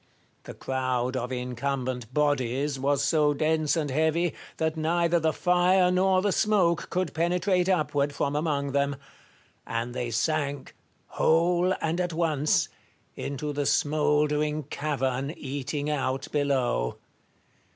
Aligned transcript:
The 0.45 0.55
crowd 0.55 1.15
of 1.15 1.31
incumbent 1.31 2.11
bodies 2.11 2.79
was 2.79 3.03
so 3.03 3.35
dense 3.35 3.77
and 3.77 3.91
heavy, 3.91 4.33
that 4.57 4.75
neither 4.75 5.19
the 5.19 5.31
fire 5.31 5.91
nor 5.91 6.23
the 6.23 6.31
smoke 6.31 6.89
could 6.89 7.13
penetrate 7.13 7.69
upward 7.69 8.11
from 8.11 8.35
among 8.35 8.71
them; 8.71 8.95
and 9.67 9.93
they 9.93 10.09
sank, 10.09 10.75
whole 11.05 11.75
and 11.81 12.01
at 12.01 12.13
once, 12.13 12.67
into 13.15 13.53
the 13.53 13.67
smouldering 13.67 14.63
cavern 14.63 15.35
eating 15.37 15.87
out 15.87 16.27
below. 16.31 16.97